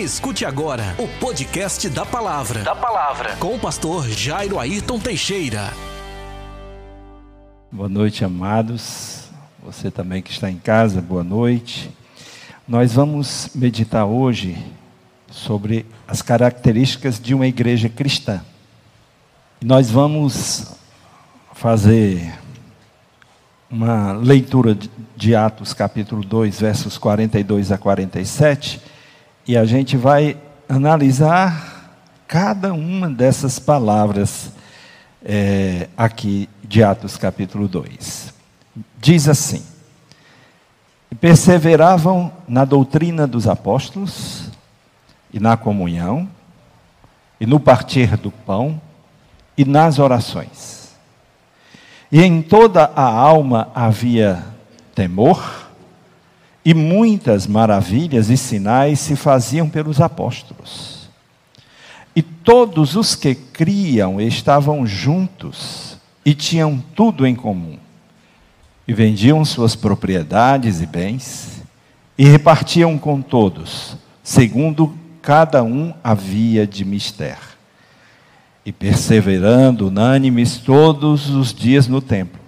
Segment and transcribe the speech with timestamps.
[0.00, 2.62] Escute agora o podcast da Palavra.
[2.62, 3.36] Da Palavra.
[3.36, 5.74] Com o pastor Jairo Ayrton Teixeira.
[7.70, 9.28] Boa noite, amados.
[9.62, 11.94] Você também que está em casa, boa noite.
[12.66, 14.56] Nós vamos meditar hoje
[15.30, 18.40] sobre as características de uma igreja cristã.
[19.62, 20.72] Nós vamos
[21.52, 22.38] fazer
[23.70, 24.74] uma leitura
[25.14, 28.89] de Atos capítulo 2, versos 42 a 47
[29.50, 30.36] e a gente vai
[30.68, 31.90] analisar
[32.28, 34.52] cada uma dessas palavras
[35.24, 38.32] é, aqui de Atos capítulo 2.
[39.00, 39.64] Diz assim:
[41.20, 44.52] perseveravam na doutrina dos apóstolos
[45.34, 46.28] e na comunhão,
[47.40, 48.80] e no partir do pão,
[49.58, 50.94] e nas orações.
[52.12, 54.44] E em toda a alma havia
[54.94, 55.59] temor,
[56.64, 61.08] e muitas maravilhas e sinais se faziam pelos apóstolos.
[62.14, 67.78] E todos os que criam estavam juntos e tinham tudo em comum.
[68.86, 71.62] E vendiam suas propriedades e bens
[72.18, 77.38] e repartiam com todos, segundo cada um havia de mister.
[78.66, 82.38] E perseverando unânimes todos os dias no templo,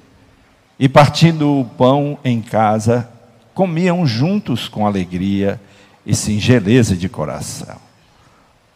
[0.78, 3.08] e partindo o pão em casa,
[3.54, 5.60] comiam juntos com alegria
[6.04, 7.76] e singeleza de coração,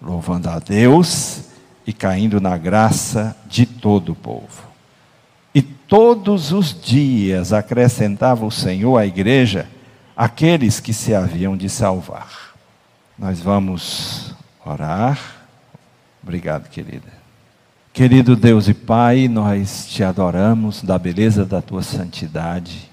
[0.01, 1.43] louvando a Deus
[1.87, 4.67] e caindo na graça de todo o povo.
[5.55, 9.69] E todos os dias acrescentava o Senhor à igreja
[10.17, 12.55] aqueles que se haviam de salvar.
[13.19, 15.19] Nós vamos orar.
[16.23, 17.17] Obrigado, querida.
[17.93, 22.91] Querido Deus e Pai, nós te adoramos da beleza da tua santidade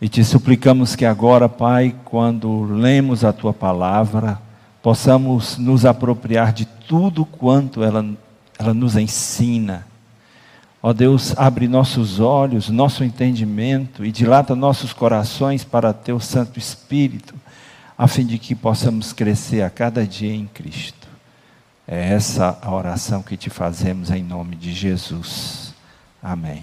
[0.00, 4.40] e te suplicamos que agora, Pai, quando lemos a tua palavra,
[4.80, 8.04] possamos nos apropriar de tudo quanto ela,
[8.58, 9.86] ela nos ensina.
[10.80, 17.34] Ó Deus, abre nossos olhos, nosso entendimento e dilata nossos corações para teu Santo Espírito,
[17.96, 21.08] a fim de que possamos crescer a cada dia em Cristo.
[21.86, 25.74] É essa a oração que te fazemos em nome de Jesus.
[26.22, 26.62] Amém.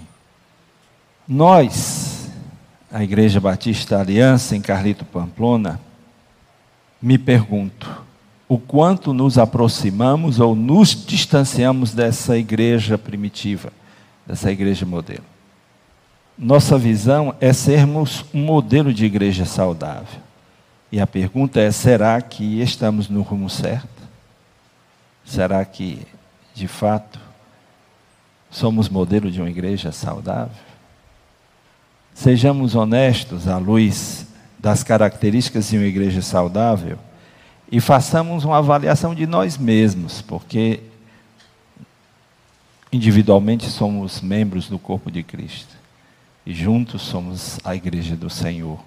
[1.28, 2.15] Nós,
[2.96, 5.78] a Igreja Batista Aliança em Carlito Pamplona,
[7.00, 8.02] me pergunto:
[8.48, 13.70] o quanto nos aproximamos ou nos distanciamos dessa igreja primitiva,
[14.26, 15.24] dessa igreja modelo?
[16.38, 20.22] Nossa visão é sermos um modelo de igreja saudável.
[20.90, 24.02] E a pergunta é: será que estamos no rumo certo?
[25.22, 26.00] Será que,
[26.54, 27.20] de fato,
[28.50, 30.65] somos modelo de uma igreja saudável?
[32.16, 34.26] Sejamos honestos à luz
[34.58, 36.98] das características de uma igreja saudável
[37.70, 40.80] e façamos uma avaliação de nós mesmos, porque
[42.90, 45.76] individualmente somos membros do corpo de Cristo
[46.46, 48.80] e juntos somos a igreja do Senhor.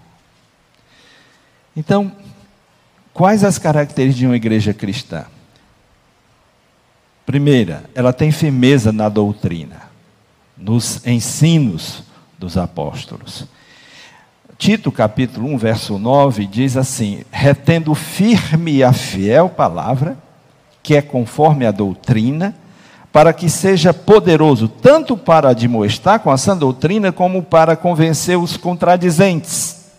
[1.77, 2.11] Então,
[3.13, 5.25] quais as características de uma igreja cristã?
[7.27, 9.83] Primeira, ela tem firmeza na doutrina,
[10.57, 12.08] nos ensinos
[12.39, 13.45] dos apóstolos.
[14.57, 20.17] Tito capítulo 1, verso 9 diz assim: retendo firme a fiel palavra,
[20.81, 22.55] que é conforme a doutrina,
[23.11, 28.55] para que seja poderoso tanto para admoestar com a sã doutrina, como para convencer os
[28.55, 29.91] contradizentes.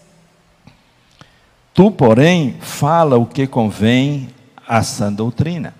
[1.75, 4.31] Tu, porém, fala o que convém
[4.67, 5.75] à sã doutrina.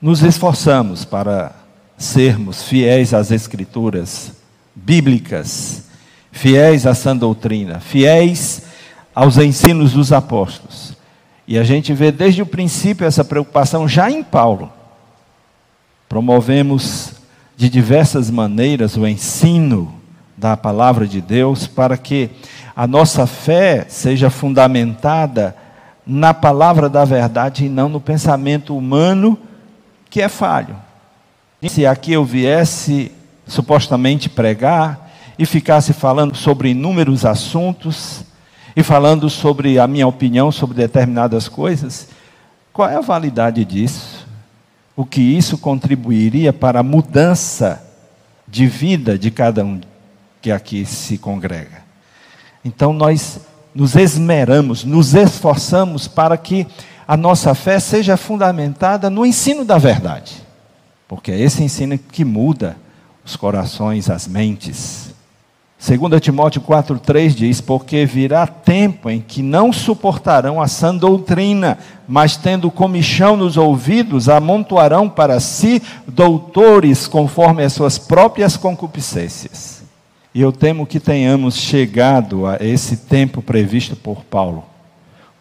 [0.00, 1.52] Nos esforçamos para
[1.96, 4.39] sermos fiéis às Escrituras
[4.74, 5.84] bíblicas,
[6.32, 8.62] fiéis à sã doutrina, fiéis
[9.14, 10.96] aos ensinos dos apóstolos.
[11.46, 14.72] E a gente vê desde o princípio essa preocupação já em Paulo.
[16.08, 17.12] Promovemos
[17.56, 19.94] de diversas maneiras o ensino
[20.36, 22.30] da palavra de Deus para que
[22.74, 25.54] a nossa fé seja fundamentada
[26.06, 29.38] na palavra da verdade e não no pensamento humano
[30.08, 30.76] que é falho.
[31.68, 33.12] Se aqui eu viesse
[33.50, 38.24] supostamente pregar e ficasse falando sobre inúmeros assuntos
[38.76, 42.08] e falando sobre a minha opinião sobre determinadas coisas,
[42.72, 44.26] qual é a validade disso?
[44.96, 47.82] O que isso contribuiria para a mudança
[48.46, 49.80] de vida de cada um
[50.40, 51.82] que aqui se congrega?
[52.64, 53.40] Então nós
[53.74, 56.66] nos esmeramos, nos esforçamos para que
[57.08, 60.34] a nossa fé seja fundamentada no ensino da verdade,
[61.08, 62.76] porque é esse ensino que muda
[63.24, 65.10] os corações, as mentes.
[65.80, 72.36] 2 Timóteo 4,3 diz: Porque virá tempo em que não suportarão a sã doutrina, mas
[72.36, 79.82] tendo comichão nos ouvidos, amontoarão para si doutores conforme as suas próprias concupiscências.
[80.34, 84.64] E eu temo que tenhamos chegado a esse tempo previsto por Paulo,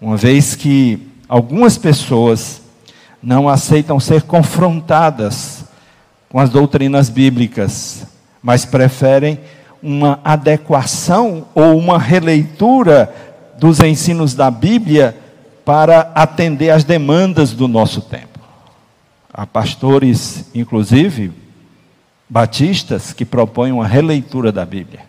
[0.01, 2.61] uma vez que algumas pessoas
[3.21, 5.58] não aceitam ser confrontadas
[6.29, 8.05] com as doutrinas bíblicas,
[8.41, 9.39] mas preferem
[9.81, 13.13] uma adequação ou uma releitura
[13.57, 15.17] dos ensinos da Bíblia
[15.65, 18.39] para atender às demandas do nosso tempo.
[19.33, 21.31] Há pastores, inclusive,
[22.29, 25.01] batistas, que propõem uma releitura da Bíblia,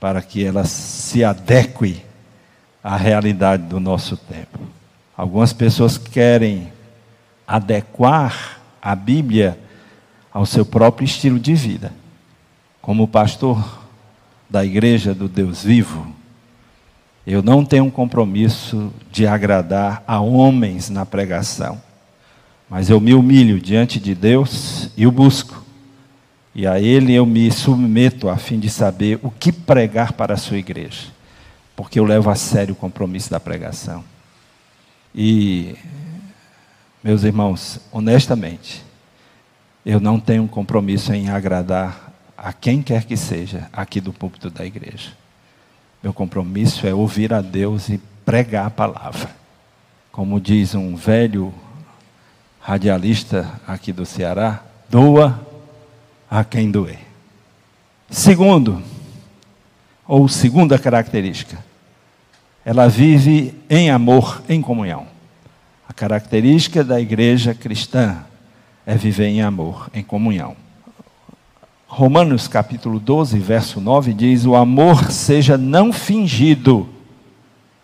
[0.00, 2.02] para que ela se adeque
[2.82, 4.58] à realidade do nosso tempo.
[5.16, 6.72] Algumas pessoas querem
[7.46, 9.58] adequar a Bíblia
[10.34, 11.92] ao seu próprio estilo de vida
[12.82, 13.82] como pastor
[14.50, 16.14] da Igreja do Deus Vivo,
[17.26, 21.80] eu não tenho um compromisso de agradar a homens na pregação,
[22.68, 25.64] mas eu me humilho diante de Deus e o busco.
[26.54, 30.36] E a Ele eu me submeto a fim de saber o que pregar para a
[30.36, 31.08] sua igreja,
[31.74, 34.04] porque eu levo a sério o compromisso da pregação.
[35.14, 35.74] E,
[37.02, 38.83] meus irmãos, honestamente,
[39.84, 44.50] eu não tenho um compromisso em agradar a quem quer que seja aqui do púlpito
[44.50, 45.12] da igreja.
[46.02, 49.30] Meu compromisso é ouvir a Deus e pregar a palavra.
[50.10, 51.52] Como diz um velho
[52.60, 55.40] radialista aqui do Ceará, doa
[56.30, 56.98] a quem doer.
[58.10, 58.82] Segundo,
[60.06, 61.58] ou segunda característica,
[62.64, 65.06] ela vive em amor, em comunhão.
[65.88, 68.24] A característica da igreja cristã
[68.86, 70.56] é viver em amor, em comunhão.
[71.86, 76.88] Romanos capítulo 12, verso 9 diz: O amor seja não fingido,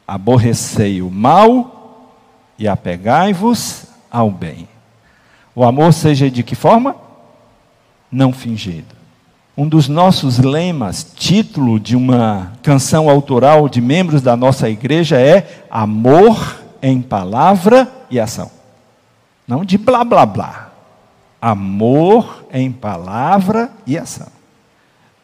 [0.07, 2.17] aborrecei o mal
[2.59, 4.69] e apegai-vos ao bem.
[5.55, 6.97] O amor seja de que forma?
[8.11, 8.99] Não fingido.
[9.57, 15.65] Um dos nossos lemas, título de uma canção autoral de membros da nossa igreja é
[15.71, 18.51] Amor em palavra e ação.
[19.47, 20.70] Não de blá blá blá
[21.41, 24.29] amor em palavra e ação.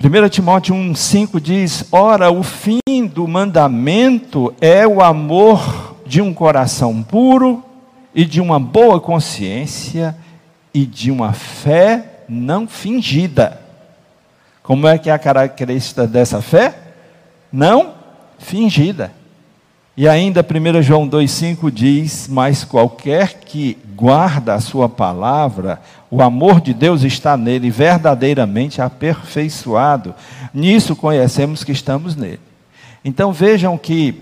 [0.02, 7.02] 1 Timóteo 1,5 diz: Ora, o fim do mandamento é o amor de um coração
[7.02, 7.64] puro
[8.14, 10.16] e de uma boa consciência
[10.72, 13.60] e de uma fé não fingida.
[14.62, 16.74] Como é que é a característica dessa fé?
[17.52, 17.94] Não
[18.38, 19.12] fingida.
[19.96, 26.60] E ainda 1 João 2,5 diz: Mas qualquer que guarda a sua palavra, o amor
[26.60, 30.14] de Deus está nele, verdadeiramente aperfeiçoado.
[30.52, 32.40] Nisso conhecemos que estamos nele.
[33.02, 34.20] Então vejam que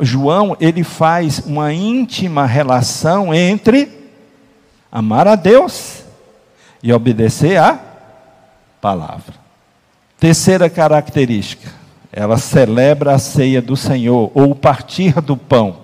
[0.00, 3.88] João ele faz uma íntima relação entre
[4.92, 6.04] amar a Deus
[6.82, 7.78] e obedecer à
[8.78, 9.34] palavra.
[10.20, 11.83] Terceira característica
[12.16, 15.76] ela celebra a ceia do Senhor, ou o partir do pão.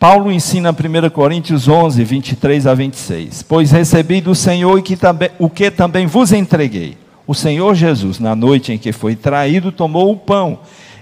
[0.00, 3.42] Paulo ensina 1 Coríntios 11, 23 a 26.
[3.44, 4.82] Pois recebi do Senhor
[5.38, 6.98] o que também vos entreguei.
[7.24, 10.58] O Senhor Jesus, na noite em que foi traído, tomou o pão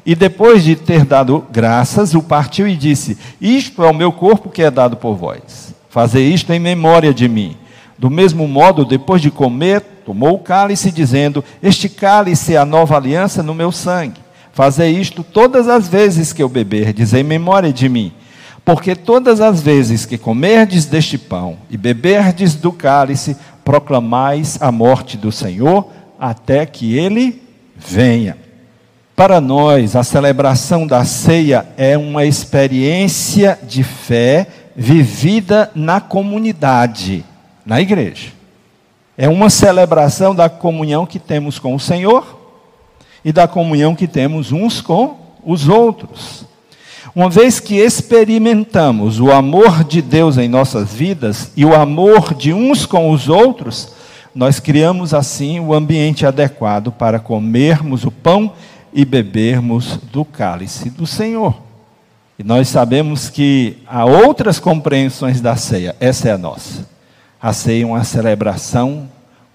[0.07, 4.51] e depois de ter dado graças, o partiu e disse: Isto é o meu corpo
[4.51, 5.75] que é dado por vós.
[5.89, 7.57] Fazer isto em memória de mim.
[7.99, 12.97] Do mesmo modo, depois de comer, tomou o cálice, dizendo: Este cálice é a nova
[12.97, 14.21] aliança no meu sangue.
[14.53, 18.13] Fazer isto todas as vezes que eu beberdes, em memória de mim.
[18.65, 25.17] Porque todas as vezes que comerdes deste pão e beberdes do cálice, proclamais a morte
[25.17, 27.43] do Senhor até que ele
[27.77, 28.37] venha.
[29.17, 37.25] Para nós, a celebração da ceia é uma experiência de fé vivida na comunidade
[37.65, 38.33] na igreja.
[39.17, 42.41] É uma celebração da comunhão que temos com o Senhor
[43.25, 46.45] e da comunhão que temos uns com os outros.
[47.15, 52.53] Uma vez que experimentamos o amor de Deus em nossas vidas e o amor de
[52.53, 53.93] uns com os outros,
[54.35, 58.53] nós criamos assim o ambiente adequado para comermos o pão
[58.93, 61.55] e bebermos do cálice do Senhor.
[62.37, 66.94] E nós sabemos que há outras compreensões da ceia, essa é a nossa
[67.45, 69.07] a uma celebração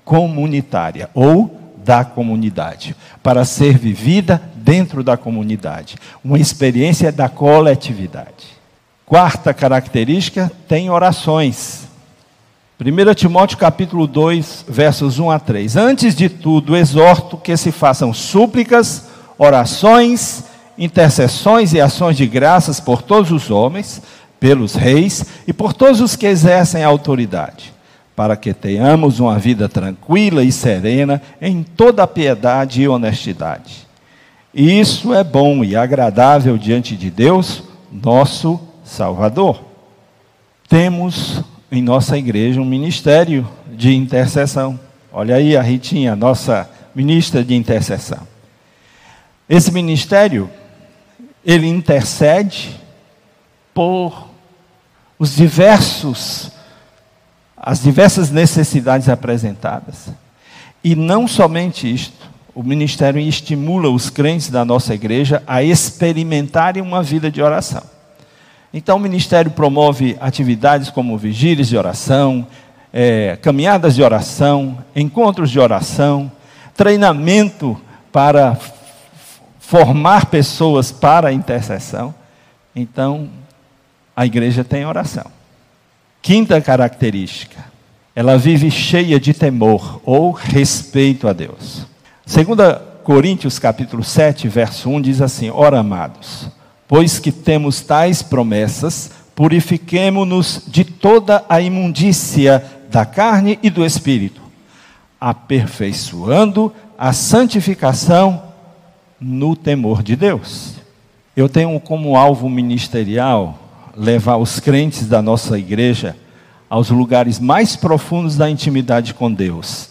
[0.06, 8.60] comunitária ou da comunidade, para ser vivida dentro da comunidade, uma experiência da coletividade.
[9.08, 11.88] Quarta característica, tem orações.
[12.80, 15.76] 1 Timóteo capítulo 2, versos 1 a 3.
[15.76, 20.44] Antes de tudo, exorto que se façam súplicas, orações,
[20.78, 24.00] intercessões e ações de graças por todos os homens,
[24.40, 27.74] pelos reis e por todos os que exercem a autoridade,
[28.20, 33.88] para que tenhamos uma vida tranquila e serena em toda piedade e honestidade.
[34.54, 39.64] E isso é bom e agradável diante de Deus, nosso Salvador.
[40.68, 44.78] Temos em nossa igreja um ministério de intercessão.
[45.14, 48.28] Olha aí a Ritinha, nossa ministra de intercessão.
[49.48, 50.50] Esse ministério,
[51.46, 52.78] ele intercede
[53.74, 54.28] por
[55.18, 56.59] os diversos
[57.60, 60.10] as diversas necessidades apresentadas.
[60.84, 67.04] E não somente isto, o ministério estimula os crentes da nossa igreja a experimentarem uma
[67.04, 67.84] vida de oração.
[68.74, 72.48] Então, o ministério promove atividades como vigílias de oração,
[72.94, 76.32] é, caminhadas de oração, encontros de oração,
[76.76, 77.80] treinamento
[78.12, 78.58] para
[79.60, 82.14] formar pessoas para a intercessão.
[82.76, 83.30] Então,
[84.16, 85.39] a igreja tem oração.
[86.22, 87.64] Quinta característica,
[88.16, 91.86] ela vive cheia de temor ou respeito a Deus.
[92.26, 96.50] Segunda Coríntios capítulo 7, verso 1 diz assim: Ora, amados,
[96.90, 104.42] Pois que temos tais promessas, purifiquemo-nos de toda a imundícia da carne e do espírito,
[105.22, 108.42] aperfeiçoando a santificação
[109.22, 110.74] no temor de Deus.
[111.38, 116.16] Eu tenho como alvo ministerial levar os crentes da nossa igreja
[116.70, 119.90] aos lugares mais profundos da intimidade com Deus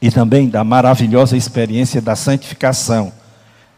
[0.00, 3.12] e também da maravilhosa experiência da santificação,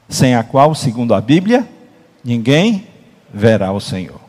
[0.08, 1.66] sem a qual, segundo a Bíblia,
[2.24, 2.88] ninguém
[3.32, 4.20] verá o Senhor.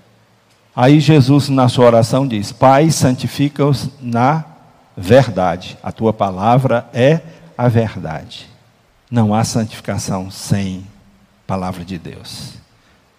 [0.76, 4.46] Aí Jesus, na sua oração, diz: Pai, santifica-os na
[4.96, 5.76] verdade.
[5.82, 7.22] A tua palavra é
[7.58, 8.48] a verdade.
[9.10, 10.86] Não há santificação sem
[11.48, 12.54] palavra de Deus,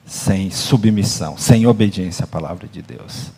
[0.09, 3.31] sem submissão, sem obediência à palavra de Deus.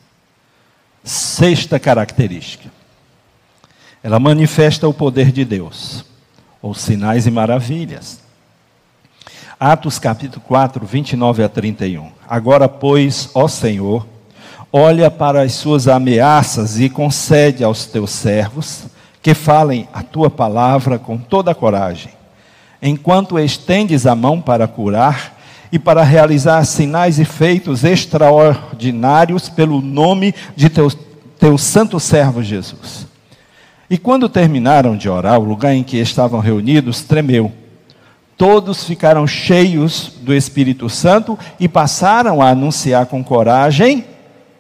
[1.03, 2.71] Sexta característica.
[4.03, 6.05] Ela manifesta o poder de Deus,
[6.63, 8.21] ou sinais e maravilhas.
[9.59, 12.13] Atos capítulo 4, 29 a 31.
[12.27, 14.07] Agora, pois, ó Senhor,
[14.73, 18.85] olha para as suas ameaças e concede aos teus servos
[19.21, 22.13] que falem a tua palavra com toda a coragem,
[22.81, 25.40] enquanto estendes a mão para curar
[25.73, 30.91] e para realizar sinais e feitos extraordinários pelo nome de teu,
[31.39, 33.07] teu santo servo Jesus.
[33.89, 37.53] E quando terminaram de orar, o lugar em que estavam reunidos tremeu
[38.41, 44.03] todos ficaram cheios do Espírito Santo e passaram a anunciar com coragem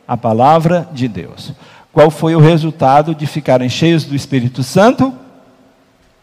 [0.07, 1.55] a palavra de Deus.
[1.91, 5.15] Qual foi o resultado de ficarem cheios do Espírito Santo?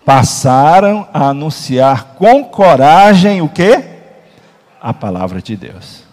[0.06, 3.97] Passaram a anunciar com coragem o que?
[4.88, 6.04] A palavra de Deus.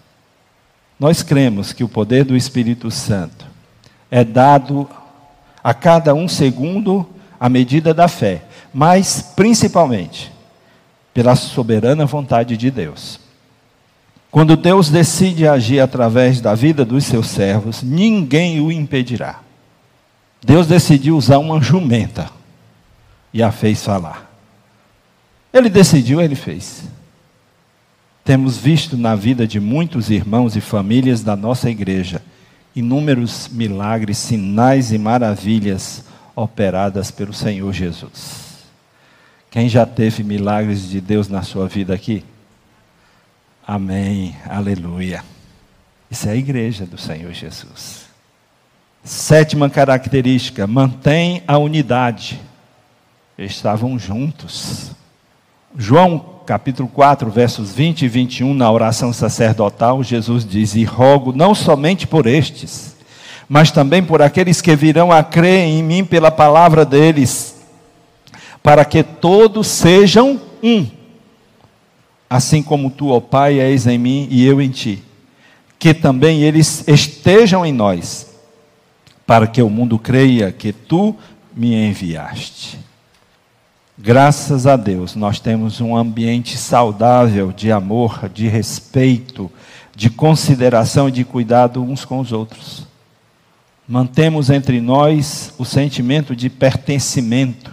[0.99, 3.47] Nós cremos que o poder do Espírito Santo
[4.11, 4.91] é dado
[5.63, 8.43] a cada um segundo a medida da fé,
[8.75, 10.33] mas principalmente
[11.15, 13.21] pela soberana vontade de Deus.
[14.29, 19.39] Quando Deus decide agir através da vida dos seus servos, ninguém o impedirá.
[20.45, 22.29] Deus decidiu usar uma jumenta
[23.33, 24.29] e a fez falar.
[25.53, 26.93] Ele decidiu, ele fez.
[28.25, 32.23] Temos visto na vida de muitos irmãos e famílias da nossa igreja
[32.75, 36.05] inúmeros milagres, sinais e maravilhas
[36.35, 38.65] operadas pelo Senhor Jesus.
[39.51, 42.25] Quem já teve milagres de Deus na sua vida aqui?
[43.65, 45.23] Amém, aleluia.
[46.11, 48.07] Isso é a igreja do Senhor Jesus.
[49.05, 52.41] Sétima característica: mantém a unidade.
[53.39, 54.91] Estavam juntos.
[55.77, 61.55] João capítulo 4, versos 20 e 21, na oração sacerdotal, Jesus diz: E rogo não
[61.55, 62.97] somente por estes,
[63.49, 67.55] mas também por aqueles que virão a crer em mim pela palavra deles
[68.65, 70.87] para que todos sejam um,
[72.31, 75.03] assim como tu, ó Pai, és em mim e eu em ti,
[75.79, 78.35] que também eles estejam em nós,
[79.27, 81.15] para que o mundo creia que tu
[81.55, 82.79] me enviaste.
[83.97, 89.49] Graças a Deus, nós temos um ambiente saudável de amor, de respeito,
[89.95, 92.89] de consideração e de cuidado uns com os outros.
[93.87, 97.71] Mantemos entre nós o sentimento de pertencimento,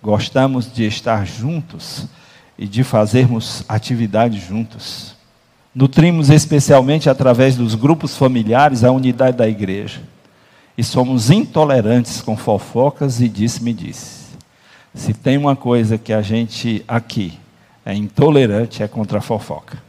[0.00, 2.06] gostamos de estar juntos
[2.56, 5.16] e de fazermos atividades juntos.
[5.74, 10.00] Nutrimos especialmente através dos grupos familiares a unidade da igreja.
[10.76, 14.23] e somos intolerantes com fofocas e disse-me disse.
[14.94, 17.38] Se tem uma coisa que a gente aqui
[17.84, 19.82] é intolerante é contra a fofoca.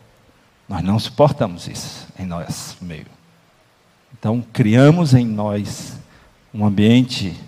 [0.67, 3.05] Nós não suportamos isso em nosso meio.
[4.17, 5.97] Então, criamos em nós
[6.53, 7.39] um ambiente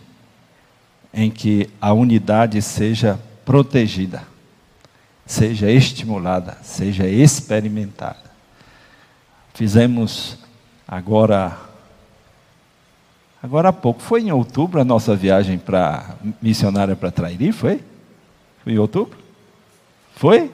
[1.13, 4.21] em que a unidade seja protegida,
[5.25, 8.27] seja estimulada, seja experimentada.
[9.53, 10.37] Fizemos
[10.87, 11.57] agora
[13.47, 17.79] Agora há pouco, foi em outubro a nossa viagem para missionária para Trairi, foi?
[18.61, 19.17] Foi em outubro?
[20.17, 20.51] Foi?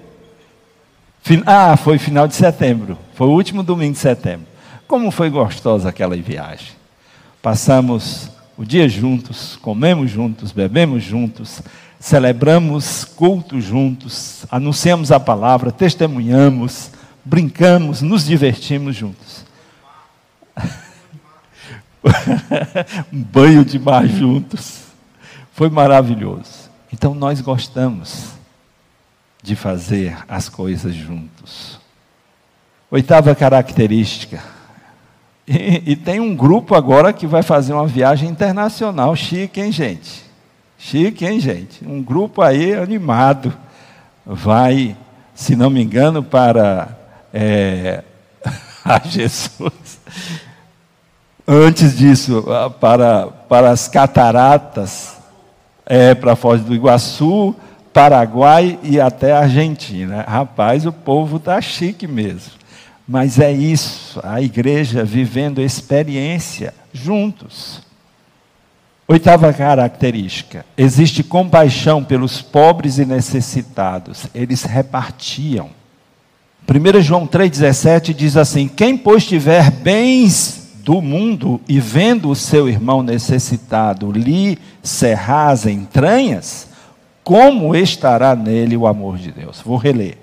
[1.43, 2.95] Ah, foi final de setembro.
[3.15, 4.45] Foi o último domingo de setembro.
[4.87, 6.73] Como foi gostosa aquela viagem.
[7.41, 11.63] Passamos o dia juntos, comemos juntos, bebemos juntos,
[11.99, 16.91] celebramos cultos juntos, anunciamos a palavra, testemunhamos,
[17.25, 19.42] brincamos, nos divertimos juntos.
[23.11, 24.83] um banho de mar juntos.
[25.53, 26.69] Foi maravilhoso.
[26.91, 28.33] Então nós gostamos
[29.41, 31.79] de fazer as coisas juntos.
[32.89, 34.41] Oitava característica.
[35.47, 39.13] E, e, tem um grupo agora que vai fazer uma viagem internacional.
[39.15, 40.23] Chique, hein, gente?
[40.77, 41.85] Chique, hein, gente?
[41.85, 43.53] Um grupo aí animado.
[44.25, 44.95] Vai,
[45.35, 46.97] se não me engano, para
[47.33, 48.03] é,
[48.85, 49.99] a Jesus.
[51.47, 52.45] Antes disso,
[52.79, 55.17] para, para as cataratas,
[55.85, 57.53] é, para a Foz do Iguaçu,
[57.91, 60.23] Paraguai e até Argentina.
[60.27, 62.53] Rapaz, o povo está chique mesmo.
[63.05, 67.81] Mas é isso, a igreja vivendo experiência juntos.
[69.05, 74.27] Oitava característica: existe compaixão pelos pobres e necessitados.
[74.33, 75.71] Eles repartiam.
[76.65, 82.67] 1 João 3,17 diz assim: Quem, pois, tiver bens do mundo e vendo o seu
[82.67, 86.67] irmão necessitado lhe cerrar as entranhas,
[87.23, 89.61] como estará nele o amor de Deus?
[89.61, 90.17] Vou reler.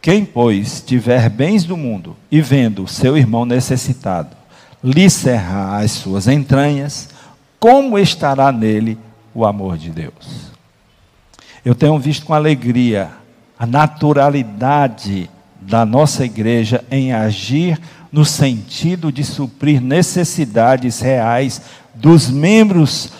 [0.00, 4.34] Quem, pois, tiver bens do mundo e vendo o seu irmão necessitado
[4.82, 7.08] lhe cerrar as suas entranhas,
[7.58, 8.98] como estará nele
[9.34, 10.50] o amor de Deus?
[11.64, 13.10] Eu tenho visto com alegria
[13.58, 17.78] a naturalidade da nossa igreja em agir
[18.14, 21.60] no sentido de suprir necessidades reais
[21.92, 23.10] dos membros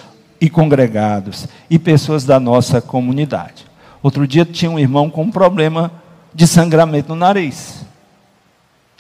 [0.40, 3.66] e congregados e pessoas da nossa comunidade.
[4.00, 5.90] Outro dia tinha um irmão com um problema
[6.32, 7.84] de sangramento no nariz.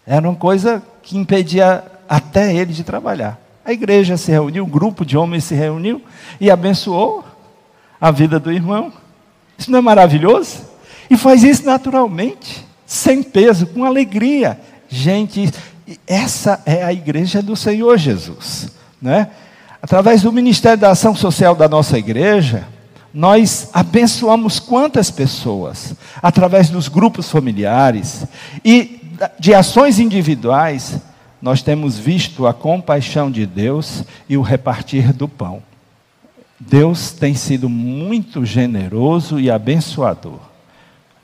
[0.04, 3.40] Era uma coisa que impedia até ele de trabalhar.
[3.64, 6.02] A igreja se reuniu, um grupo de homens se reuniu
[6.40, 7.24] e abençoou
[8.00, 8.92] a vida do irmão.
[9.56, 10.64] Isso não é maravilhoso?
[11.08, 14.58] E faz isso naturalmente, sem peso, com alegria.
[14.88, 15.52] Gente,
[16.06, 18.70] essa é a igreja do Senhor Jesus,
[19.00, 19.28] né?
[19.82, 22.66] Através do Ministério da Ação Social da nossa igreja,
[23.12, 25.94] nós abençoamos quantas pessoas?
[26.22, 28.24] Através dos grupos familiares
[28.64, 29.00] e
[29.38, 30.98] de ações individuais,
[31.40, 35.62] nós temos visto a compaixão de Deus e o repartir do pão.
[36.58, 40.53] Deus tem sido muito generoso e abençoador.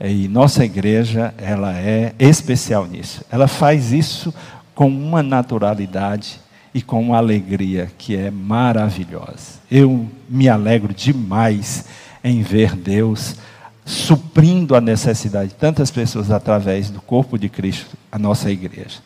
[0.02, 3.22] E nossa igreja, ela é especial nisso.
[3.30, 4.32] Ela faz isso
[4.74, 6.40] com uma naturalidade
[6.72, 9.60] e com uma alegria que é maravilhosa.
[9.70, 11.84] Eu me alegro demais
[12.24, 13.36] em ver Deus
[13.84, 19.00] suprindo a necessidade de tantas pessoas através do corpo de Cristo, a nossa igreja.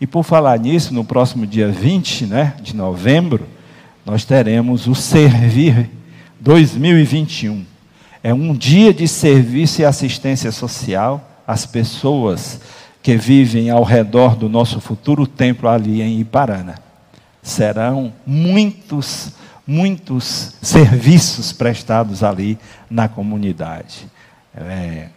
[0.00, 3.46] E por falar nisso, no próximo dia 20 né, de novembro,
[4.06, 5.90] nós teremos o Servir
[6.40, 7.77] 2021
[8.28, 12.60] é um dia de serviço e assistência social às pessoas
[13.02, 16.74] que vivem ao redor do nosso futuro templo ali em Iparana.
[17.42, 19.32] Serão muitos,
[19.66, 22.58] muitos serviços prestados ali
[22.90, 24.06] na comunidade.
[24.54, 25.08] É,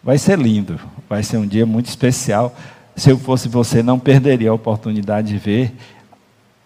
[0.00, 2.54] vai ser lindo, vai ser um dia muito especial.
[2.94, 5.74] Se eu fosse você, não perderia a oportunidade de ver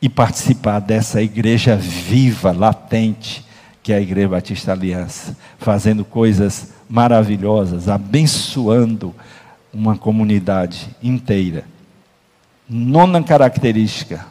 [0.02, 3.42] e participar dessa igreja viva, latente,
[3.84, 9.14] que é a Igreja Batista Aliança, fazendo coisas maravilhosas, abençoando
[9.74, 11.64] uma comunidade inteira.
[12.66, 14.24] Nona característica: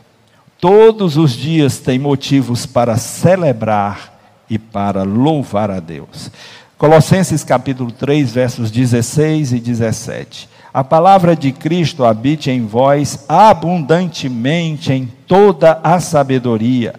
[0.60, 6.32] todos os dias tem motivos para celebrar e para louvar a Deus.
[6.76, 10.50] Colossenses capítulo 3, versos 16 e 17.
[10.74, 16.96] A palavra de Cristo habite em vós abundantemente em toda a sabedoria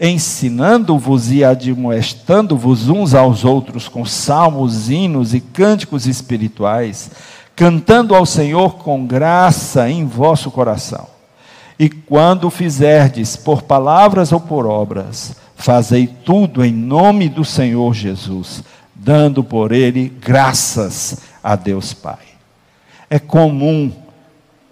[0.00, 7.10] ensinando-vos e admoestando-vos uns aos outros com salmos, hinos e cânticos espirituais,
[7.56, 11.06] cantando ao Senhor com graça em vosso coração.
[11.78, 18.62] E quando fizerdes por palavras ou por obras, fazei tudo em nome do Senhor Jesus,
[18.94, 22.26] dando por ele graças a Deus Pai.
[23.10, 23.92] É comum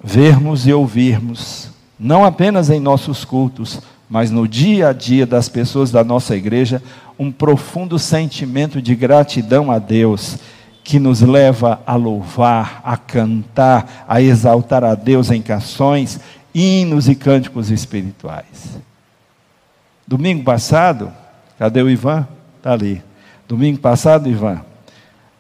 [0.03, 5.91] vermos e ouvirmos, não apenas em nossos cultos, mas no dia a dia das pessoas
[5.91, 6.83] da nossa igreja,
[7.19, 10.39] um profundo sentimento de gratidão a Deus,
[10.85, 16.21] que nos leva a louvar, a cantar, a exaltar a Deus em canções,
[16.55, 18.79] hinos e cânticos espirituais.
[20.07, 21.13] Domingo passado,
[21.59, 22.29] cadê o Ivan?
[22.59, 23.03] Está ali.
[23.49, 24.61] Domingo passado, Ivan,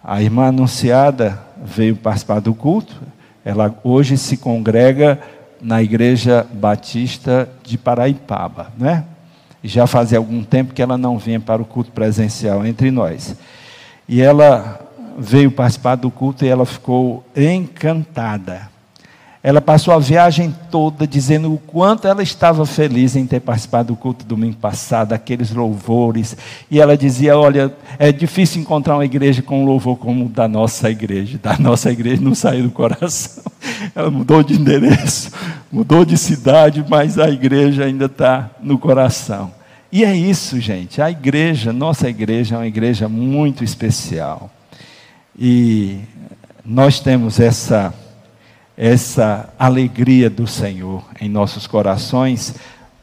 [0.02, 3.00] a irmã anunciada veio participar do culto.
[3.44, 5.20] Ela hoje se congrega
[5.60, 9.04] na Igreja Batista de Paraipaba, né?
[9.62, 13.34] Já fazia algum tempo que ela não vinha para o culto presencial entre nós.
[14.08, 14.80] E ela
[15.18, 18.68] veio participar do culto e ela ficou encantada
[19.46, 23.96] ela passou a viagem toda dizendo o quanto ela estava feliz em ter participado do
[23.96, 26.36] culto domingo passado, aqueles louvores.
[26.68, 30.48] E ela dizia: Olha, é difícil encontrar uma igreja com um louvor como o da
[30.48, 31.38] nossa igreja.
[31.40, 33.44] Da nossa igreja não saiu do coração.
[33.94, 35.30] Ela mudou de endereço,
[35.70, 39.52] mudou de cidade, mas a igreja ainda está no coração.
[39.90, 41.00] E é isso, gente.
[41.00, 44.50] A igreja, nossa igreja, é uma igreja muito especial.
[45.38, 45.98] E
[46.64, 47.94] nós temos essa
[48.76, 52.54] essa alegria do Senhor em nossos corações,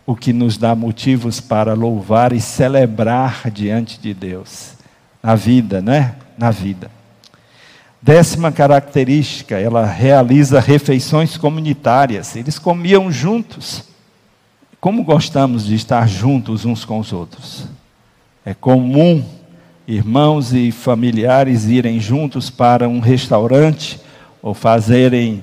[0.06, 4.74] o que nos dá motivos para louvar e celebrar diante de Deus.
[5.22, 6.16] Na vida, né?
[6.38, 6.92] Na vida.
[8.06, 12.36] Décima característica, ela realiza refeições comunitárias.
[12.36, 13.86] Eles comiam juntos.
[14.78, 17.66] Como gostamos de estar juntos uns com os outros?
[18.46, 19.24] É comum
[19.88, 24.02] irmãos e familiares irem juntos para um restaurante
[24.42, 25.42] ou fazerem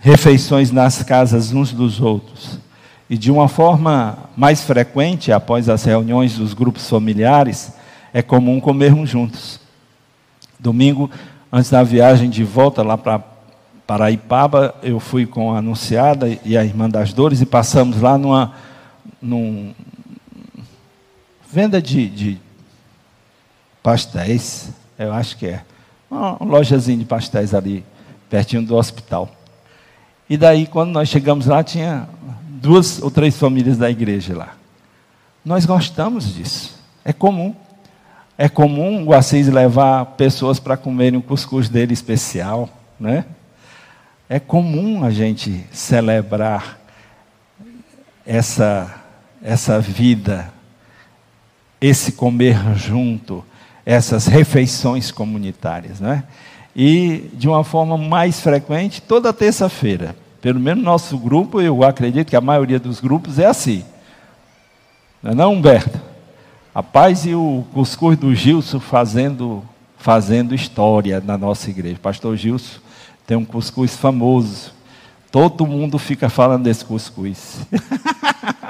[0.00, 2.58] refeições nas casas uns dos outros.
[3.08, 7.72] E de uma forma mais frequente, após as reuniões dos grupos familiares,
[8.12, 9.60] é comum comermos juntos.
[10.58, 11.08] Domingo,
[11.56, 13.22] antes da viagem de volta lá para
[13.86, 18.54] Paraipaba, eu fui com a anunciada e a irmã das dores e passamos lá numa
[19.22, 19.72] num,
[21.48, 22.40] venda de, de
[23.80, 25.62] pastéis, eu acho que é.
[26.10, 27.84] Uma lojazinha de pastéis ali,
[28.28, 29.30] pertinho do hospital.
[30.28, 32.08] E daí, quando nós chegamos lá, tinha
[32.48, 34.56] duas ou três famílias da igreja lá.
[35.44, 36.82] Nós gostamos disso.
[37.04, 37.54] É comum.
[38.36, 42.68] É comum o Assis levar pessoas para comerem o cuscuz dele especial,
[42.98, 43.24] né?
[44.28, 46.78] É comum a gente celebrar
[48.26, 49.02] essa
[49.42, 50.50] essa vida,
[51.80, 53.44] esse comer junto,
[53.84, 56.24] essas refeições comunitárias, né?
[56.74, 60.16] e de uma forma mais frequente, toda terça-feira.
[60.40, 63.84] Pelo menos no nosso grupo, eu acredito que a maioria dos grupos é assim.
[65.22, 65.98] Não é não, Humberto?
[66.74, 69.62] A paz e o cuscuz do Gilson fazendo,
[69.96, 72.00] fazendo história na nossa igreja.
[72.02, 72.80] Pastor Gilson
[73.24, 74.72] tem um cuscuz famoso.
[75.30, 77.60] Todo mundo fica falando desse cuscuz.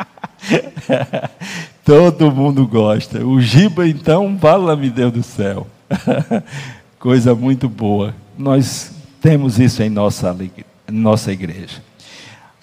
[1.82, 3.24] Todo mundo gosta.
[3.24, 5.66] O Giba, então, fala-me Deus do céu.
[7.00, 8.14] coisa muito boa.
[8.36, 10.36] Nós temos isso em nossa,
[10.90, 11.82] nossa igreja.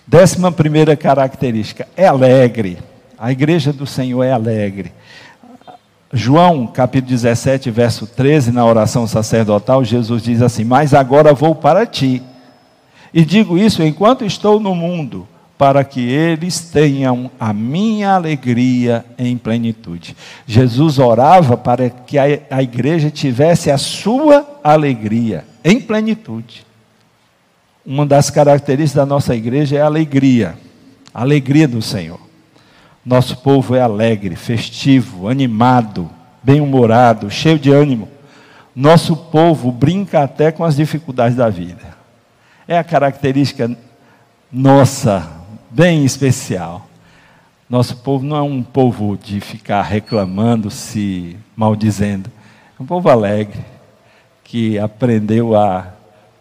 [0.05, 2.77] Décima primeira característica, é alegre.
[3.17, 4.91] A igreja do Senhor é alegre.
[6.13, 11.85] João, capítulo 17, verso 13, na oração sacerdotal, Jesus diz assim: Mas agora vou para
[11.85, 12.21] ti.
[13.13, 19.37] E digo isso enquanto estou no mundo, para que eles tenham a minha alegria em
[19.37, 20.15] plenitude.
[20.45, 26.65] Jesus orava para que a, igreja tivesse a sua alegria em plenitude.
[27.85, 30.57] Uma das características da nossa igreja é a alegria,
[31.13, 32.30] a alegria do Senhor.
[33.05, 36.09] Nosso povo é alegre, festivo, animado,
[36.43, 38.07] bem-humorado, cheio de ânimo.
[38.75, 41.81] Nosso povo brinca até com as dificuldades da vida.
[42.67, 43.75] É a característica
[44.51, 45.27] nossa
[45.69, 46.87] bem especial.
[47.69, 52.29] Nosso povo não é um povo de ficar reclamando, se maldizendo.
[52.79, 53.59] É um povo alegre,
[54.43, 55.87] que aprendeu a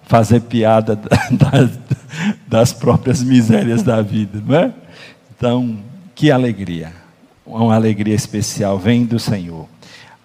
[0.03, 0.97] fazer piada
[1.31, 1.71] das,
[2.47, 4.73] das próprias misérias da vida, não é?
[5.37, 5.79] Então,
[6.21, 6.93] que alegria.
[7.47, 9.67] Uma alegria especial vem do Senhor.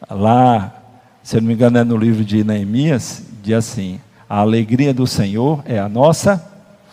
[0.09, 0.75] Lá,
[1.23, 5.07] se eu não me engano, é no livro de Neemias, diz assim: a alegria do
[5.07, 6.45] Senhor é a nossa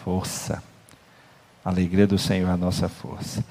[0.05, 0.62] força.
[1.65, 3.45] A alegria do Senhor é a nossa força.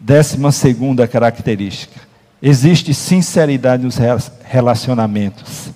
[0.00, 2.00] Décima segunda característica:
[2.42, 3.98] existe sinceridade nos
[4.42, 5.70] relacionamentos,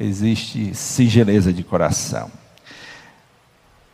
[0.00, 2.28] existe singeleza de coração.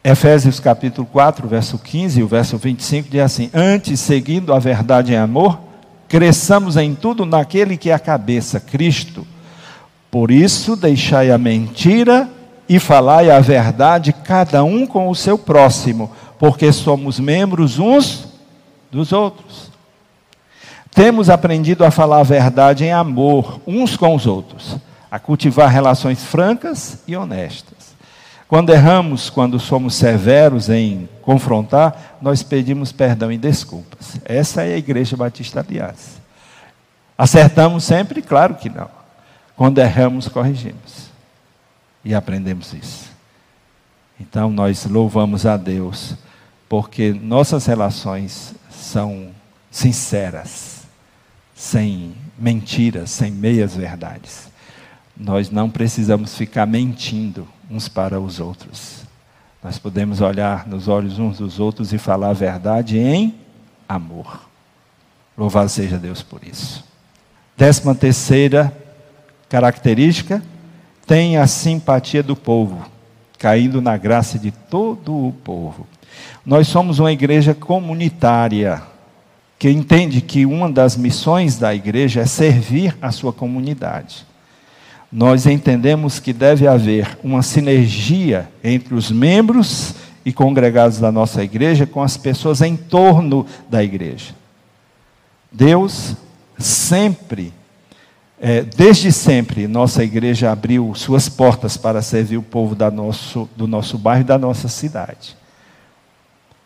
[0.07, 5.15] Efésios capítulo 4, verso 15 e o verso 25 diz assim: Antes, seguindo a verdade
[5.15, 5.59] em amor,
[6.07, 9.27] cresçamos em tudo naquele que é a cabeça, Cristo.
[10.11, 12.29] Por isso, deixai a mentira
[12.69, 18.29] e falai a verdade, cada um com o seu próximo, porque somos membros uns
[18.93, 19.71] dos outros.
[20.95, 24.77] Temos aprendido a falar a verdade em amor uns com os outros,
[25.11, 27.84] a cultivar relações francas e honestas.
[28.47, 34.19] Quando erramos, quando somos severos em confrontar, nós pedimos perdão e desculpas.
[34.25, 36.23] Essa é a Igreja Batista Aliança.
[37.17, 38.21] Acertamos sempre?
[38.21, 38.89] Claro que não.
[39.57, 41.11] Quando erramos, corrigimos.
[42.05, 43.11] E aprendemos isso.
[44.21, 46.15] Então nós louvamos a Deus,
[46.69, 49.29] porque nossas relações são
[49.71, 50.83] sinceras,
[51.55, 54.49] sem mentiras, sem meias verdades.
[55.17, 59.03] Nós não precisamos ficar mentindo uns para os outros.
[59.63, 63.35] Nós podemos olhar nos olhos uns dos outros e falar a verdade em
[63.89, 64.43] amor.
[65.37, 66.85] Louvado seja Deus por isso.
[67.57, 68.73] Décima terceira
[69.49, 70.43] característica,
[71.07, 72.89] tem a simpatia do povo,
[73.39, 75.87] caindo na graça de todo o povo.
[76.47, 78.83] Nós somos uma igreja comunitária,
[79.59, 84.27] que entende que uma das missões da igreja é servir a sua comunidade
[85.17, 91.87] nós entendemos que deve haver uma sinergia entre os membros e congregados da nossa igreja
[91.87, 94.35] com as pessoas em torno da igreja.
[95.53, 96.17] Deus
[96.59, 97.53] sempre,
[98.41, 103.97] é, desde sempre, nossa igreja abriu suas portas para servir o povo nosso, do nosso
[103.97, 105.37] bairro e da nossa cidade.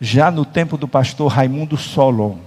[0.01, 2.39] Já no tempo do pastor Raimundo Solon,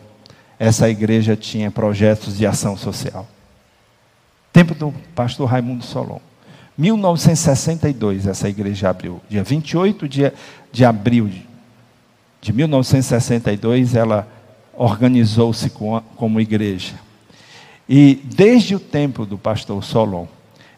[0.58, 3.28] essa igreja tinha projetos de ação social.
[4.52, 6.20] Tempo do pastor Raimundo Solon.
[6.78, 9.22] 1962, essa igreja abriu.
[9.30, 10.32] Dia 28 de,
[10.72, 11.30] de abril
[12.42, 14.28] de 1962, ela
[14.74, 16.96] organizou-se como igreja.
[17.88, 20.26] E desde o tempo do pastor Solon,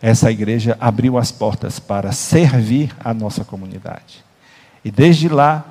[0.01, 4.23] essa igreja abriu as portas para servir a nossa comunidade.
[4.83, 5.63] E desde lá,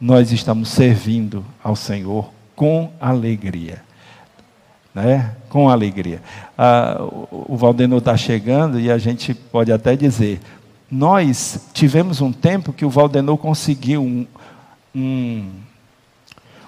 [0.00, 3.87] nós estamos servindo ao Senhor com alegria
[5.02, 5.32] né?
[5.48, 6.20] com alegria.
[6.56, 6.98] Ah,
[7.30, 10.40] o Valdenor está chegando e a gente pode até dizer:
[10.90, 14.26] nós tivemos um tempo que o Valdenor conseguiu um,
[14.94, 15.50] um,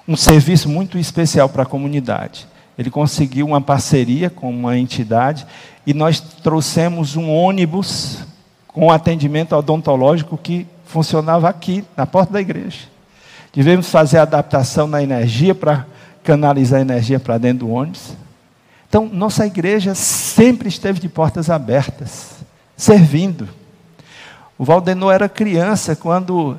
[0.09, 2.47] um serviço muito especial para a comunidade.
[2.79, 5.47] Ele conseguiu uma parceria com uma entidade
[5.87, 8.25] e nós trouxemos um ônibus
[8.66, 12.88] com atendimento odontológico que funcionava aqui, na porta da igreja.
[13.53, 15.87] Tivemos que fazer adaptação na energia para
[16.23, 18.14] canalizar a energia para dentro do ônibus.
[18.90, 22.33] Então, nossa igreja sempre esteve de portas abertas,
[22.76, 23.48] servindo.
[24.59, 26.59] O Valdenor era criança quando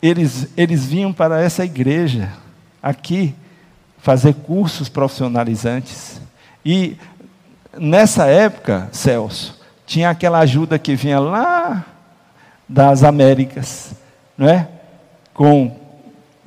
[0.00, 2.30] eles, eles vinham para essa igreja,
[2.80, 3.34] aqui,
[3.98, 6.20] fazer cursos profissionalizantes.
[6.64, 6.96] E
[7.76, 11.84] nessa época, Celso, tinha aquela ajuda que vinha lá
[12.68, 13.94] das Américas,
[14.38, 14.68] não é?
[15.34, 15.76] Com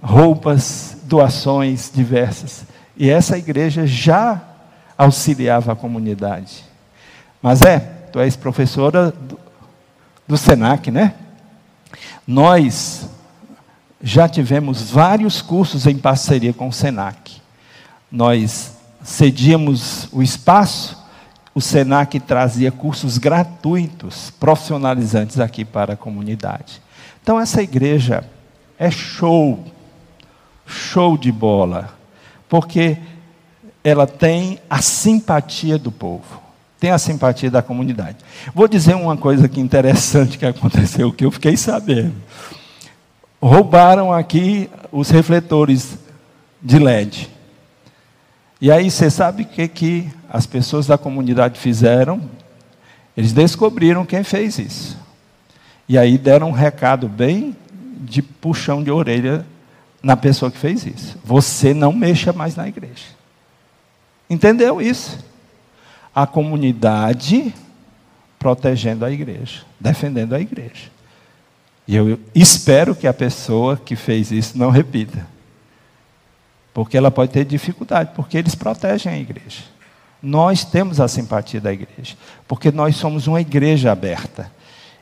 [0.02, 2.64] roupas, doações diversas.
[2.96, 4.47] E essa igreja já
[4.98, 6.64] auxiliava a comunidade.
[7.42, 7.80] Mas é,
[8.12, 9.40] tu és professora do,
[10.28, 11.14] do SENAC, né?
[12.26, 13.10] Nós
[14.02, 17.42] já tivemos vários cursos em parceria com o SENAC.
[18.12, 20.98] Nós cedíamos o espaço,
[21.54, 26.82] o SENAC trazia cursos gratuitos, profissionalizantes aqui para a comunidade.
[27.22, 28.24] Então, essa igreja
[28.78, 29.64] é show
[30.68, 31.90] show de bola,
[32.50, 32.98] porque
[33.88, 36.42] ela tem a simpatia do povo,
[36.78, 38.18] tem a simpatia da comunidade.
[38.54, 42.14] Vou dizer uma coisa que interessante que aconteceu, que eu fiquei sabendo.
[43.42, 45.98] Roubaram aqui os refletores
[46.62, 47.30] de LED.
[48.60, 52.22] E aí você sabe o que, que as pessoas da comunidade fizeram?
[53.16, 54.98] Eles descobriram quem fez isso.
[55.88, 57.56] E aí deram um recado bem
[58.02, 59.46] de puxão de orelha
[60.04, 61.18] na pessoa que fez isso.
[61.24, 63.17] Você não mexa mais na igreja.
[64.30, 65.18] Entendeu isso?
[66.14, 67.54] A comunidade
[68.40, 70.92] protegendo a igreja, defendendo a igreja.
[71.88, 75.26] E eu espero que a pessoa que fez isso não repita.
[76.74, 79.64] Porque ela pode ter dificuldade, porque eles protegem a igreja.
[80.22, 82.16] Nós temos a simpatia da igreja,
[82.48, 84.52] porque nós somos uma igreja aberta.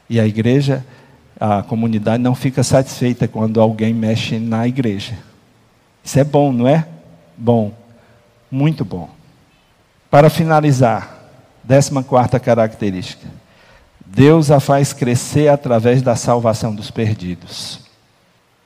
[0.09, 0.85] E a igreja
[1.39, 5.17] a comunidade não fica satisfeita quando alguém mexe na igreja.
[6.03, 6.87] Isso é bom, não é?
[7.37, 7.73] Bom,
[8.49, 9.09] muito bom.
[10.15, 11.13] Para finalizar,
[11.61, 13.27] décima quarta característica.
[14.05, 17.81] Deus a faz crescer através da salvação dos perdidos.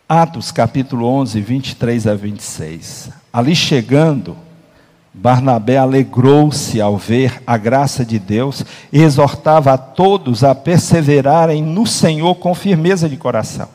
[0.07, 3.09] Atos capítulo 11, 23 a 26.
[3.33, 4.37] Ali chegando,
[5.11, 11.87] Barnabé alegrou-se ao ver a graça de Deus e exortava a todos a perseverarem no
[11.87, 13.69] Senhor com firmeza de coração.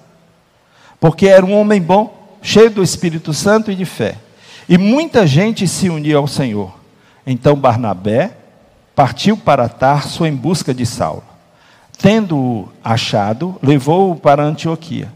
[1.01, 4.15] Porque era um homem bom, cheio do Espírito Santo e de fé.
[4.69, 6.84] E muita gente se unia ao Senhor.
[7.27, 8.37] Então Barnabé
[8.95, 11.25] partiu para Tarso em busca de Saulo.
[11.99, 15.13] Tendo-o achado, levou-o para Antioquia.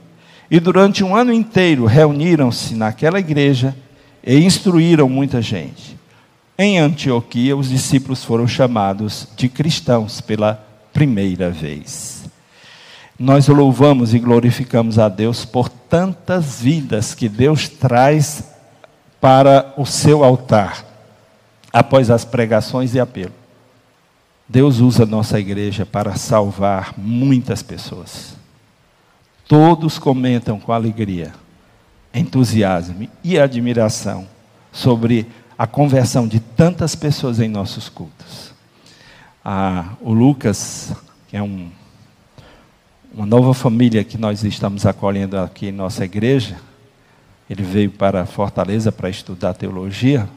[0.50, 3.76] E durante um ano inteiro reuniram-se naquela igreja
[4.24, 5.98] e instruíram muita gente.
[6.56, 12.24] Em Antioquia, os discípulos foram chamados de cristãos pela primeira vez.
[13.18, 18.44] Nós louvamos e glorificamos a Deus por tantas vidas que Deus traz
[19.20, 20.84] para o seu altar,
[21.72, 23.32] após as pregações e apelo.
[24.48, 28.34] Deus usa nossa igreja para salvar muitas pessoas.
[29.46, 31.32] Todos comentam com alegria,
[32.14, 34.26] entusiasmo e admiração
[34.72, 35.26] sobre
[35.58, 38.54] a conversão de tantas pessoas em nossos cultos.
[39.44, 40.92] Ah, o Lucas,
[41.26, 41.70] que é um,
[43.12, 46.56] uma nova família que nós estamos acolhendo aqui em nossa igreja,
[47.50, 50.28] ele veio para Fortaleza para estudar teologia,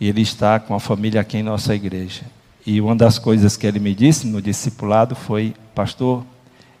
[0.00, 2.22] e ele está com a família aqui em nossa igreja.
[2.66, 6.24] E uma das coisas que ele me disse no discipulado foi: Pastor,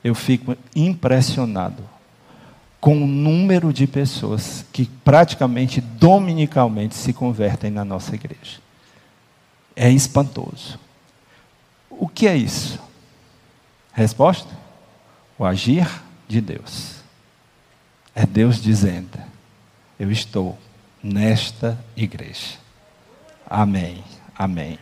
[0.02, 1.82] eu fico impressionado
[2.80, 8.60] com o número de pessoas que praticamente dominicalmente se convertem na nossa igreja.
[9.74, 10.78] É espantoso.
[11.90, 12.78] O que é isso?
[13.92, 14.52] Resposta?
[15.38, 15.88] O agir
[16.28, 16.96] de Deus.
[18.14, 19.18] É Deus dizendo:
[19.98, 20.58] Eu estou
[21.02, 22.63] nesta igreja.
[23.48, 24.02] Amém.
[24.36, 24.78] Amém.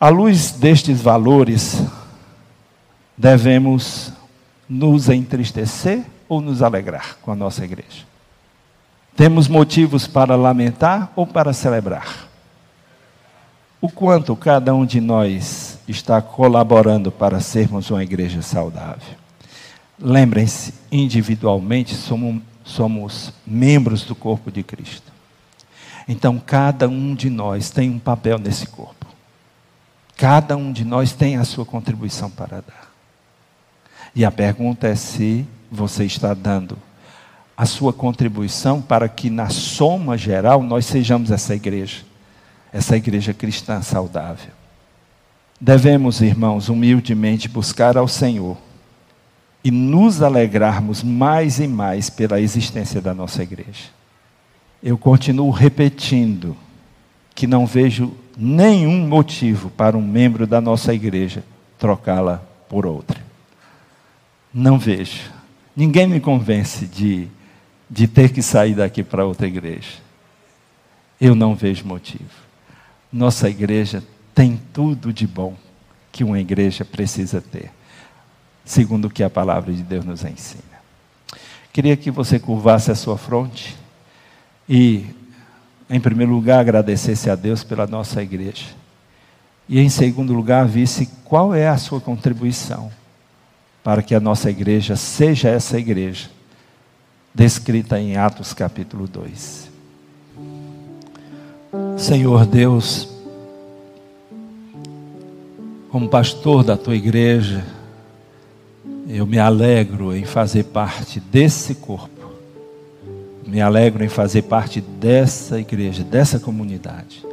[0.00, 1.82] À luz destes valores,
[3.16, 4.12] devemos
[4.68, 8.04] nos entristecer ou nos alegrar com a nossa igreja?
[9.16, 12.28] Temos motivos para lamentar ou para celebrar?
[13.80, 19.14] O quanto cada um de nós está colaborando para sermos uma igreja saudável?
[20.00, 25.13] Lembrem-se, individualmente somos, somos membros do corpo de Cristo.
[26.06, 29.06] Então, cada um de nós tem um papel nesse corpo.
[30.16, 32.92] Cada um de nós tem a sua contribuição para dar.
[34.14, 36.78] E a pergunta é se você está dando
[37.56, 42.02] a sua contribuição para que, na soma geral, nós sejamos essa igreja,
[42.72, 44.50] essa igreja cristã saudável.
[45.60, 48.56] Devemos, irmãos, humildemente buscar ao Senhor
[49.62, 53.88] e nos alegrarmos mais e mais pela existência da nossa igreja.
[54.84, 56.54] Eu continuo repetindo
[57.34, 61.42] que não vejo nenhum motivo para um membro da nossa igreja
[61.78, 63.18] trocá-la por outra.
[64.52, 65.32] Não vejo.
[65.74, 67.28] Ninguém me convence de,
[67.88, 70.02] de ter que sair daqui para outra igreja.
[71.18, 72.44] Eu não vejo motivo.
[73.10, 75.56] Nossa igreja tem tudo de bom
[76.12, 77.70] que uma igreja precisa ter
[78.66, 80.62] segundo o que a palavra de Deus nos ensina.
[81.72, 83.82] Queria que você curvasse a sua fronte
[84.68, 85.06] e,
[85.88, 88.66] em primeiro lugar, agradecesse a Deus pela nossa igreja.
[89.68, 92.90] E, em segundo lugar, visse qual é a sua contribuição
[93.82, 96.30] para que a nossa igreja seja essa igreja,
[97.34, 99.70] descrita em Atos capítulo 2.
[101.98, 103.08] Senhor Deus,
[105.90, 107.64] como pastor da tua igreja,
[109.06, 112.13] eu me alegro em fazer parte desse corpo.
[113.46, 117.24] Me alegro em fazer parte dessa igreja, dessa comunidade.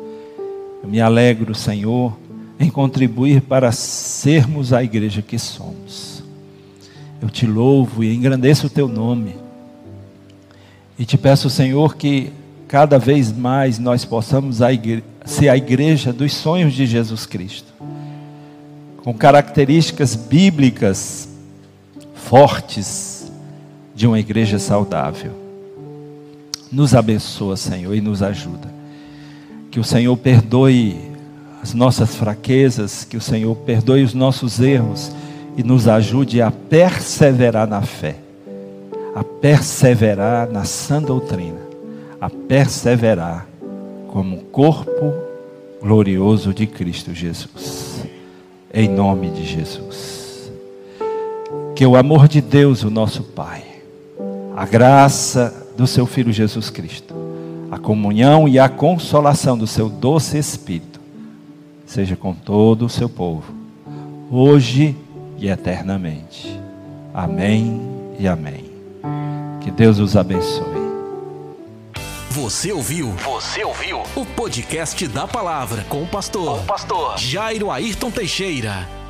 [0.84, 2.18] Eu me alegro, Senhor,
[2.60, 6.24] em contribuir para sermos a igreja que somos.
[7.22, 9.36] Eu te louvo e engrandeço o teu nome.
[10.98, 12.32] E te peço, Senhor, que
[12.68, 14.68] cada vez mais nós possamos a
[15.26, 17.72] ser a igreja dos sonhos de Jesus Cristo,
[18.98, 21.30] com características bíblicas
[22.14, 23.32] fortes
[23.96, 25.41] de uma igreja saudável.
[26.72, 28.74] Nos abençoa, Senhor, e nos ajuda.
[29.70, 30.98] Que o Senhor perdoe
[31.62, 35.12] as nossas fraquezas, que o Senhor perdoe os nossos erros
[35.58, 38.16] e nos ajude a perseverar na fé,
[39.14, 41.60] a perseverar na sã doutrina,
[42.20, 43.48] a perseverar
[44.08, 45.14] como corpo
[45.82, 48.06] glorioso de Cristo Jesus.
[48.74, 50.22] Em nome de Jesus
[51.82, 53.64] que o amor de Deus, o nosso Pai,
[54.56, 57.14] a graça do seu Filho Jesus Cristo,
[57.72, 61.00] a comunhão e a consolação do seu doce Espírito,
[61.86, 63.54] seja com todo o seu povo,
[64.30, 64.96] hoje
[65.38, 66.60] e eternamente.
[67.14, 67.82] Amém
[68.20, 68.72] e amém.
[69.62, 70.82] Que Deus os abençoe.
[72.30, 73.10] Você ouviu?
[73.12, 74.02] Você ouviu?
[74.16, 79.01] O podcast da palavra com o pastor, com o pastor Jairo Ayrton Teixeira.